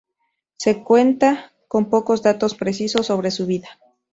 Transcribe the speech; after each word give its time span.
Se 0.57 0.81
cuenta 0.81 1.51
con 1.67 1.87
pocos 1.91 2.23
datos 2.23 2.55
precisos 2.55 3.05
sobre 3.05 3.29
su 3.29 3.45
vida. 3.45 3.69